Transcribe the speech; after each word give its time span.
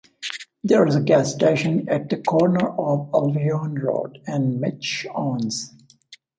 There 0.63 0.87
is 0.87 0.95
a 0.95 0.99
gas 0.99 1.31
station 1.31 1.87
at 1.87 2.09
the 2.09 2.17
corner 2.17 2.69
of 2.69 3.11
Albion 3.13 3.75
Road 3.75 4.17
and 4.25 4.59
Mitch 4.59 5.05
Owens. 5.13 5.75